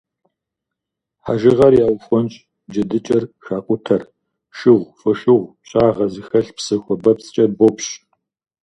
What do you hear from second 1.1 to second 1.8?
Хьэжыгъэр